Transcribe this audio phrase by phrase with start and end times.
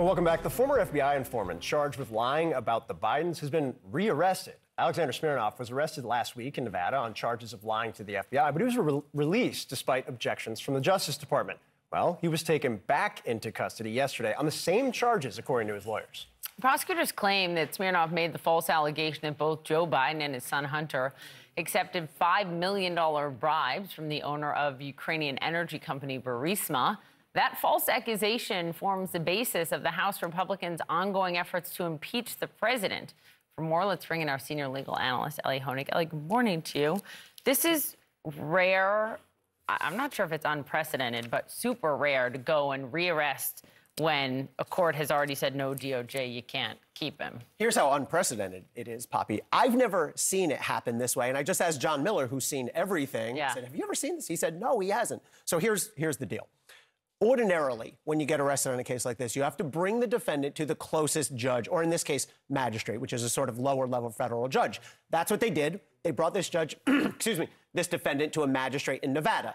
[0.00, 0.42] Well, welcome back.
[0.42, 4.54] The former FBI informant charged with lying about the Bidens has been rearrested.
[4.78, 8.50] Alexander Smirnov was arrested last week in Nevada on charges of lying to the FBI,
[8.50, 11.58] but he was re- released despite objections from the Justice Department.
[11.92, 15.84] Well, he was taken back into custody yesterday on the same charges, according to his
[15.84, 16.28] lawyers.
[16.62, 20.64] Prosecutors claim that Smirnov made the false allegation that both Joe Biden and his son
[20.64, 21.12] Hunter
[21.58, 22.94] accepted $5 million
[23.38, 26.96] bribes from the owner of Ukrainian energy company Burisma.
[27.34, 32.48] That false accusation forms the basis of the House Republicans' ongoing efforts to impeach the
[32.48, 33.14] president.
[33.54, 35.88] For more, let's bring in our senior legal analyst, Elie Honig.
[35.92, 37.02] Ellie, good morning to you.
[37.44, 37.96] This is
[38.36, 39.18] rare.
[39.68, 43.62] I'm not sure if it's unprecedented, but super rare to go and rearrest
[43.98, 47.38] when a court has already said no DOJ, you can't keep him.
[47.58, 49.40] Here's how unprecedented it is, Poppy.
[49.52, 52.70] I've never seen it happen this way, and I just asked John Miller, who's seen
[52.74, 53.36] everything.
[53.36, 53.50] Yeah.
[53.50, 56.16] I said, "Have you ever seen this?" He said, "No, he hasn't." So here's here's
[56.16, 56.48] the deal.
[57.22, 60.06] Ordinarily, when you get arrested on a case like this, you have to bring the
[60.06, 63.58] defendant to the closest judge, or in this case, magistrate, which is a sort of
[63.58, 64.80] lower level federal judge.
[65.10, 65.80] That's what they did.
[66.02, 69.54] They brought this judge, excuse me, this defendant to a magistrate in Nevada.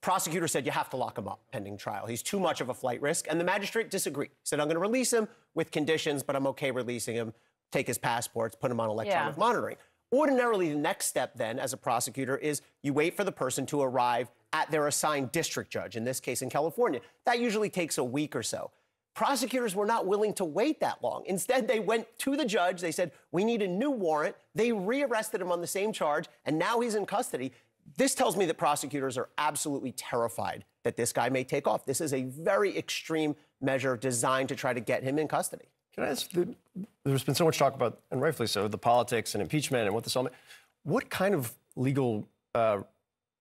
[0.00, 2.06] Prosecutor said you have to lock him up pending trial.
[2.06, 4.30] He's too much of a flight risk, and the magistrate disagreed.
[4.42, 7.32] Said, I'm going to release him with conditions, but I'm okay releasing him.
[7.70, 9.38] Take his passports, put him on electronic Yeah.
[9.38, 9.76] monitoring.
[10.12, 13.80] Ordinarily, the next step then, as a prosecutor, is you wait for the person to
[13.80, 17.00] arrive at their assigned district judge, in this case in California.
[17.24, 18.70] That usually takes a week or so.
[19.14, 21.24] Prosecutors were not willing to wait that long.
[21.26, 22.80] Instead, they went to the judge.
[22.80, 24.36] They said, We need a new warrant.
[24.54, 27.52] They rearrested him on the same charge, and now he's in custody.
[27.96, 31.84] This tells me that prosecutors are absolutely terrified that this guy may take off.
[31.84, 35.66] This is a very extreme measure designed to try to get him in custody.
[35.94, 36.30] Can I ask?
[36.30, 36.54] The,
[37.04, 40.04] there's been so much talk about, and rightfully so, the politics and impeachment and what
[40.04, 40.36] this all means.
[40.84, 42.78] What kind of legal uh,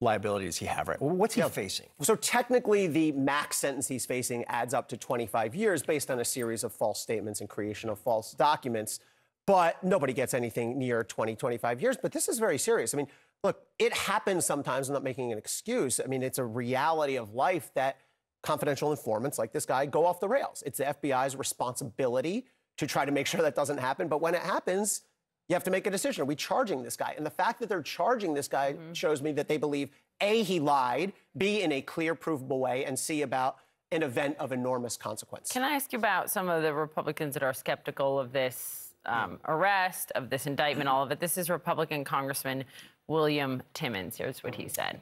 [0.00, 0.88] liability does he have?
[0.88, 1.00] Right?
[1.00, 1.86] What's he facing?
[2.00, 6.24] So technically, the max sentence he's facing adds up to 25 years based on a
[6.24, 9.00] series of false statements and creation of false documents.
[9.46, 11.96] But nobody gets anything near 20, 25 years.
[12.00, 12.94] But this is very serious.
[12.94, 13.08] I mean,
[13.42, 14.88] look, it happens sometimes.
[14.88, 16.00] I'm not making an excuse.
[16.02, 17.98] I mean, it's a reality of life that
[18.42, 20.62] confidential informants like this guy go off the rails.
[20.64, 22.46] It's the FBI's responsibility
[22.78, 24.08] to try to make sure that doesn't happen.
[24.08, 25.02] But when it happens,
[25.50, 26.22] you have to make a decision.
[26.22, 27.12] Are we charging this guy?
[27.16, 29.90] And the fact that they're charging this guy shows me that they believe
[30.20, 33.56] A, he lied, B, in a clear, provable way, and C, about
[33.90, 35.50] an event of enormous consequence.
[35.50, 39.40] Can I ask you about some of the Republicans that are skeptical of this um,
[39.48, 41.18] arrest, of this indictment, all of it?
[41.18, 42.64] This is Republican Congressman
[43.08, 44.18] William Timmons.
[44.18, 45.00] Here's what he said.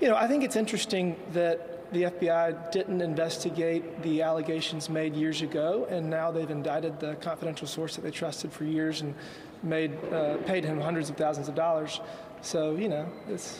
[0.00, 5.40] You know, I think it's interesting that the FBI didn't investigate the allegations made years
[5.40, 9.14] ago, and now they've indicted the confidential source that they trusted for years and
[9.62, 12.00] made uh, paid him hundreds of thousands of dollars.
[12.42, 13.58] So, you know, it's,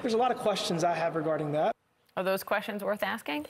[0.00, 1.72] there's a lot of questions I have regarding that.
[2.16, 3.46] Are those questions worth asking?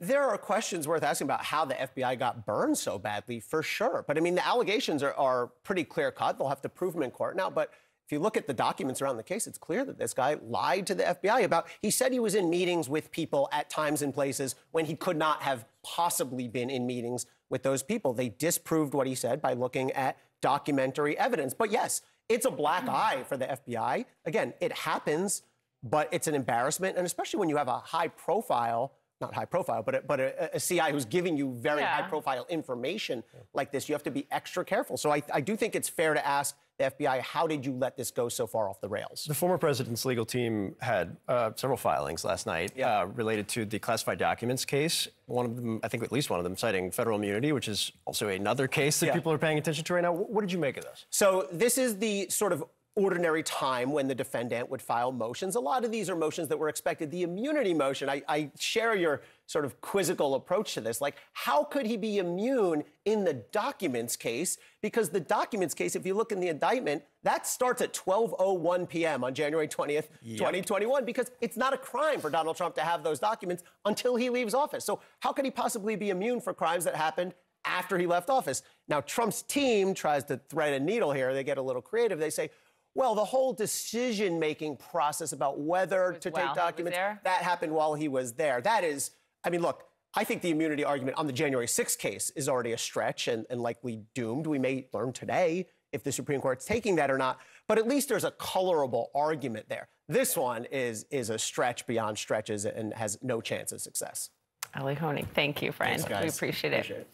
[0.00, 4.04] There are questions worth asking about how the FBI got burned so badly, for sure.
[4.06, 6.38] But I mean, the allegations are, are pretty clear cut.
[6.38, 7.50] They'll have to prove them in court now.
[7.50, 7.72] But
[8.06, 10.86] if you look at the documents around the case, it's clear that this guy lied
[10.88, 11.66] to the FBI about.
[11.80, 15.16] He said he was in meetings with people at times and places when he could
[15.16, 18.12] not have possibly been in meetings with those people.
[18.12, 21.54] They disproved what he said by looking at documentary evidence.
[21.54, 22.90] But yes, it's a black hmm.
[22.90, 24.04] eye for the FBI.
[24.26, 25.42] Again, it happens,
[25.82, 28.92] but it's an embarrassment, and especially when you have a high profile.
[29.20, 32.02] Not high profile, but a, but a, a CI who's giving you very Yeah.
[32.02, 33.22] high profile information
[33.54, 34.96] like this, you have to be extra careful.
[34.96, 37.96] So I, I do think it's fair to ask the FBI, how did you let
[37.96, 39.24] this go so far off the rails?
[39.28, 43.00] The former president's legal team had uh, several filings last night Yeah.
[43.02, 45.06] uh, related to the classified documents case.
[45.26, 47.92] One of them, I think at least one of them, citing federal immunity, which is
[48.06, 49.14] also another case that Yeah.
[49.14, 50.12] people are paying attention to right now.
[50.12, 51.06] What did you make of this?
[51.10, 52.64] So this is the sort of
[52.96, 55.56] ordinary time when the defendant would file motions.
[55.56, 57.10] A lot of these are motions that were expected.
[57.10, 61.00] The immunity motion, I, I share your sort of quizzical approach to this.
[61.00, 64.58] Like, how could he be immune in the documents case?
[64.80, 69.24] Because the documents case, if you look in the indictment, that starts at 12:01 p.m.
[69.24, 73.18] on January 20th, 2021, because it's not a crime for Donald Trump to have those
[73.18, 74.84] documents until he leaves office.
[74.84, 78.62] So how could he possibly be immune for crimes that happened after he left office.
[78.88, 81.32] Now, Trump's team tries to thread a needle here.
[81.32, 82.18] They get a little creative.
[82.18, 82.50] They say,
[82.94, 88.08] well, the whole decision making process about whether to take documents, that happened while he
[88.08, 88.60] was there.
[88.60, 89.10] That is,
[89.44, 92.72] I mean, look, I think the immunity argument on the January 6th case is already
[92.72, 94.46] a stretch and, and likely doomed.
[94.46, 98.08] We may learn today if the Supreme Court's taking that or not, but at least
[98.08, 99.88] there's a colorable argument there.
[100.08, 104.30] This one is, is a stretch beyond stretches and has no chance of success.
[104.74, 106.00] Elie Honig, thank you, friend.
[106.00, 106.22] Thanks.
[106.22, 106.80] We appreciate it.
[106.80, 107.08] Appreciate it.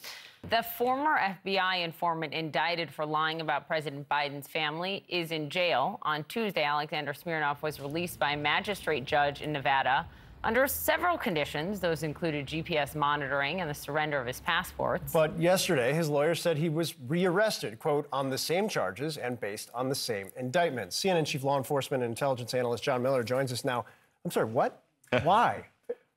[0.49, 6.01] The former FBI informant indicted for lying about President Biden's family is in jail.
[6.03, 10.07] On Tuesday, Alexander Smirnov was released by a magistrate judge in Nevada.
[10.43, 11.79] under several conditions.
[11.79, 15.13] Those included GPS monitoring and the surrender of his passports.
[15.13, 19.71] But yesterday, his lawyer said he was rearrested, quote, on the same charges and based
[19.75, 20.91] on the same indictment.
[20.91, 23.85] CNN chief law enforcement and intelligence analyst John Miller joins us now.
[24.25, 24.83] I'm sorry, what?
[25.23, 25.67] Why?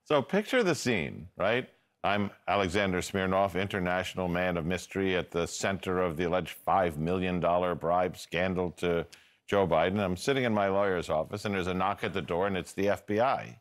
[0.05, 1.69] So picture the scene, right?
[2.03, 7.39] I'm Alexander Smirnov, international man of mystery at the center of the alleged $5 million
[7.39, 9.05] bribe scandal to
[9.47, 9.99] Joe Biden.
[9.99, 12.73] I'm sitting in my lawyer's office, and there's a knock at the door, and it's
[12.73, 13.55] the FBI.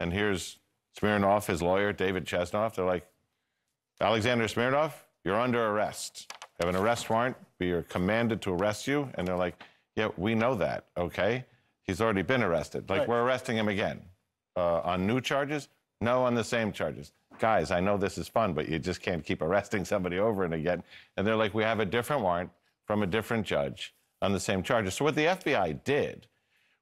[0.00, 0.56] And here's
[0.98, 2.76] Smirnov, his lawyer, David Chesnoff.
[2.76, 3.06] They're like,
[4.00, 6.32] Alexander Smirnov, you're under arrest.
[6.58, 7.36] You have an arrest warrant.
[7.60, 9.10] We are commanded to arrest you.
[9.14, 9.62] And they're like,
[9.96, 11.44] yeah, we know that, okay?
[11.82, 12.88] He's already been arrested.
[12.88, 13.08] Like, Right.
[13.08, 14.00] we're arresting him again.
[14.56, 15.68] Uh, on new charges?
[16.00, 17.12] No, on the same charges.
[17.38, 20.54] Guys, I know this is fun, but you just can't keep arresting somebody over and
[20.54, 20.82] again.
[21.16, 22.50] And they're like, we have a different warrant
[22.86, 24.94] from a different judge on the same charges.
[24.94, 26.26] So what the FBI did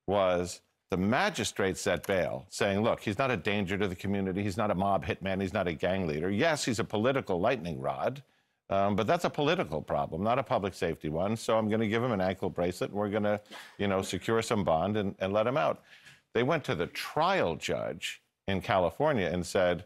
[0.07, 4.43] was the magistrate set bail, saying, look, he's not a danger to the community.
[4.43, 5.41] He's not a mob hitman.
[5.41, 6.31] He's not a gang leader.
[6.31, 8.23] Yes, he's a political lightning rod,
[8.71, 11.37] um, but that's a political problem, not a public safety one.
[11.37, 13.41] So I'm going to give him an ankle bracelet, and we're going to,
[13.79, 15.83] you know, secure some bond and, and let him out.
[16.33, 19.85] They went to the trial judge in California and said,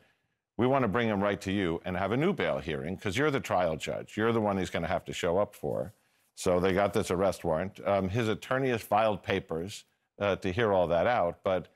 [0.57, 3.17] we want to bring him right to you and have a new bail hearing because
[3.17, 4.17] you're the trial judge.
[4.17, 5.93] You're the one he's going to have to show up for.
[6.35, 7.81] So they got this arrest warrant.
[7.87, 9.85] Um, his attorney has filed papers
[10.21, 11.69] uh, to hear all that out, but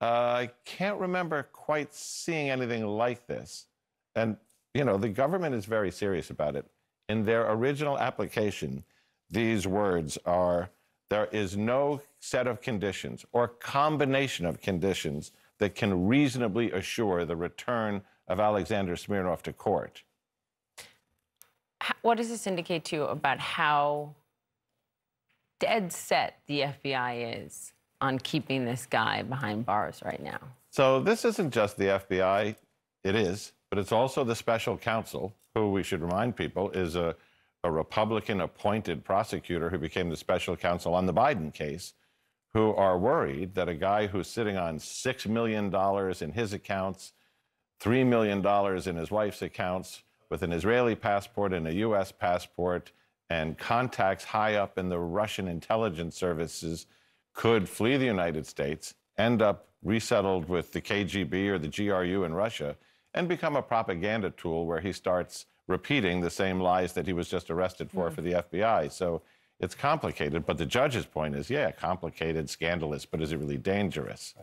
[0.00, 3.66] uh, I can't remember quite seeing anything like this.
[4.14, 4.36] And,
[4.74, 6.64] you know, the government is very serious about it.
[7.08, 8.84] In their original application,
[9.30, 10.70] these words are
[11.10, 17.36] there is no set of conditions or combination of conditions that can reasonably assure the
[17.36, 20.02] return of Alexander Smirnov to court.
[22.02, 24.14] What does this indicate to you about how
[25.60, 30.38] dead set the FBI is on keeping this guy behind bars right now?
[30.70, 32.54] So this isn't just the FBI,
[33.04, 37.16] it is, but it's also the special counsel, who we should remind people is a,
[37.64, 41.94] a Republican appointed prosecutor who became the special counsel on the Biden case,
[42.54, 45.74] who are worried that a guy who's sitting on $6 million
[46.20, 47.12] in his accounts,
[47.80, 48.44] $3 million
[48.88, 52.12] in his wife's accounts, with an Israeli passport and a U.S.
[52.12, 52.92] passport,
[53.30, 56.86] and contacts high up in the Russian intelligence services
[57.34, 62.34] could flee the United States, end up resettled with the KGB or the GRU in
[62.34, 62.76] Russia,
[63.14, 67.28] and become a propaganda tool where he starts repeating the same lies that he was
[67.28, 68.12] just arrested for mm.
[68.12, 68.90] for the FBI.
[68.90, 69.22] So
[69.60, 74.34] it's complicated, but the judge's point is yeah, complicated, scandalous, but is it really dangerous?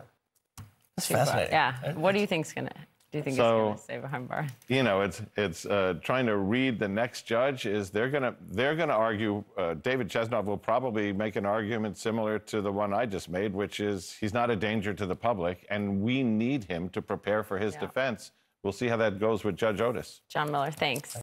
[0.96, 1.52] That's fascinating.
[1.52, 1.92] Yeah.
[1.94, 2.72] What do you think's gonna?
[3.12, 4.50] Do you think So- it's gonna stay behind bars?
[4.68, 7.64] you know, it's it's uh, trying to read the next judge.
[7.66, 9.44] Is they're gonna they're gonna argue.
[9.56, 13.54] Uh, David Chesnoff will probably make an argument similar to the one I just made,
[13.54, 17.42] which is he's not a danger to the public, and we need him to prepare
[17.42, 17.80] for his Yeah.
[17.80, 18.32] defense.
[18.62, 20.22] We'll see how that goes with Judge Otis.
[20.28, 21.14] John Miller, thanks.